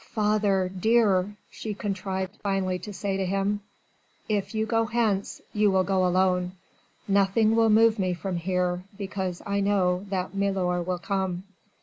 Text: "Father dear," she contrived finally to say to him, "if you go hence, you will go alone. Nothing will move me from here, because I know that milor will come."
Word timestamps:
"Father 0.15 0.67
dear," 0.79 1.35
she 1.51 1.75
contrived 1.75 2.35
finally 2.41 2.79
to 2.79 2.91
say 2.91 3.17
to 3.17 3.25
him, 3.27 3.59
"if 4.27 4.55
you 4.55 4.65
go 4.65 4.85
hence, 4.85 5.41
you 5.53 5.69
will 5.69 5.83
go 5.83 6.03
alone. 6.07 6.53
Nothing 7.07 7.55
will 7.55 7.69
move 7.69 7.99
me 7.99 8.15
from 8.15 8.37
here, 8.37 8.83
because 8.97 9.43
I 9.45 9.59
know 9.59 10.07
that 10.09 10.33
milor 10.33 10.81
will 10.81 10.97
come." 10.97 11.43